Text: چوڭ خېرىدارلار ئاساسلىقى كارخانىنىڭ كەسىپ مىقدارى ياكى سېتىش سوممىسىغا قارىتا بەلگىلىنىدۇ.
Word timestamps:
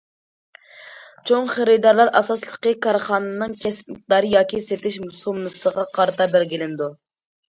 چوڭ 1.31 1.43
خېرىدارلار 1.49 2.07
ئاساسلىقى 2.19 2.73
كارخانىنىڭ 2.85 3.53
كەسىپ 3.65 3.91
مىقدارى 3.97 4.31
ياكى 4.31 4.63
سېتىش 4.69 4.97
سوممىسىغا 5.19 5.85
قارىتا 5.99 6.29
بەلگىلىنىدۇ. 6.33 6.89